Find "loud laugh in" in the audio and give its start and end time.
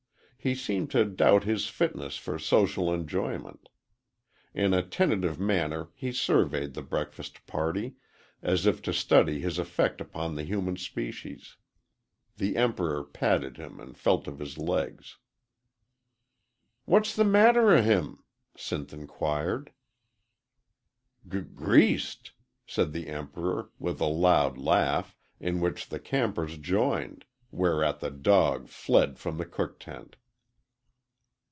24.07-25.59